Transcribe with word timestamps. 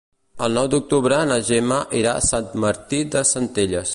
El 0.45 0.55
nou 0.59 0.69
d'octubre 0.73 1.19
na 1.33 1.37
Gemma 1.51 1.77
irà 2.01 2.15
a 2.15 2.25
Sant 2.31 2.51
Martí 2.67 3.03
de 3.17 3.27
Centelles. 3.35 3.89